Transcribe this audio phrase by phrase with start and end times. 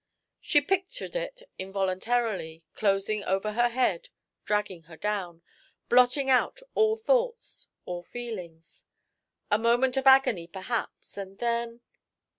[0.39, 4.01] She pictured it involuntarily, closing over her,
[4.45, 5.43] dragging her down,
[5.89, 8.87] blotting out all thoughts, all feelings....
[9.51, 11.81] A moment of agony, perhaps, and then?